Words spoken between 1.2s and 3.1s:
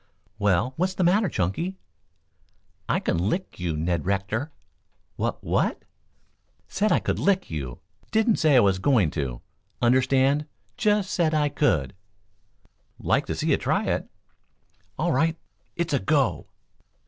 Chunky?" "I